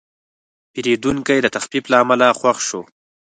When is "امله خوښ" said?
2.03-2.57